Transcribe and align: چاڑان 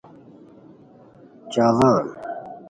چاڑان 1.51 2.03